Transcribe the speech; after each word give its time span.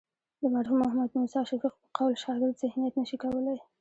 د 0.41 0.43
مرحوم 0.55 0.79
محمد 0.83 1.09
موسی 1.19 1.41
شفیق 1.49 1.73
په 1.81 1.87
قول 1.97 2.13
شاګرد 2.23 2.59
ذهنیت 2.63 2.93
نه 2.99 3.05
شي 3.09 3.17
کولی. 3.23 3.57